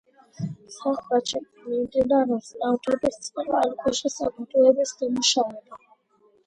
[0.75, 5.85] სამხრეთში მიმდინარეობს ნავთობის წყალქვეშა საბადოების დამუშავება.